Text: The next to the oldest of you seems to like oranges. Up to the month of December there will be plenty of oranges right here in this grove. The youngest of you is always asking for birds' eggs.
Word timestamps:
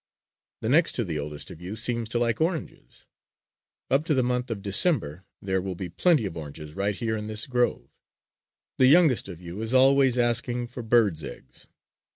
The 0.61 0.69
next 0.69 0.93
to 0.93 1.03
the 1.05 1.19
oldest 1.19 1.51
of 1.51 1.61
you 1.61 1.75
seems 1.75 2.09
to 2.09 2.17
like 2.17 2.41
oranges. 2.41 3.05
Up 3.91 4.03
to 4.05 4.15
the 4.15 4.23
month 4.23 4.49
of 4.49 4.63
December 4.63 5.25
there 5.43 5.61
will 5.61 5.75
be 5.75 5.89
plenty 5.89 6.25
of 6.25 6.35
oranges 6.35 6.73
right 6.73 6.95
here 6.95 7.15
in 7.15 7.27
this 7.27 7.45
grove. 7.45 7.87
The 8.79 8.87
youngest 8.87 9.27
of 9.27 9.39
you 9.39 9.61
is 9.61 9.75
always 9.75 10.17
asking 10.17 10.69
for 10.69 10.81
birds' 10.81 11.23
eggs. 11.23 11.67